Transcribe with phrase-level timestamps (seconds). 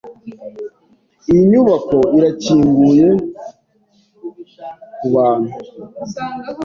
[1.31, 3.07] Iyi nyubako irakinguye
[4.97, 5.53] kubantu?